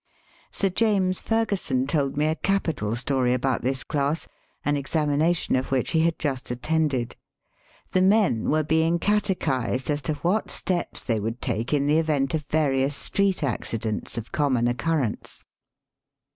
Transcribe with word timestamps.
Sir 0.49 0.69
James 0.69 1.21
Fergusson 1.21 1.85
told 1.85 2.17
me 2.17 2.25
a 2.25 2.33
capital 2.33 2.95
story 2.95 3.35
about 3.35 3.61
this 3.61 3.83
class, 3.83 4.27
an 4.65 4.75
ex 4.75 4.95
amination 4.95 5.59
of 5.59 5.69
which 5.69 5.91
he 5.91 5.99
had 5.99 6.17
just 6.17 6.49
attended. 6.49 7.15
The 7.91 8.01
men 8.01 8.49
were 8.49 8.63
being 8.63 8.97
catechized 8.97 9.91
as 9.91 10.01
to 10.09 10.15
what 10.25 10.49
steps 10.49 11.03
they 11.03 11.19
would 11.19 11.39
take 11.39 11.71
in 11.71 11.85
the 11.85 11.99
event 11.99 12.33
of 12.33 12.47
various 12.49 12.95
street 12.95 13.43
accidents 13.43 14.17
of 14.17 14.31
common 14.31 14.67
occurrence. 14.67 15.43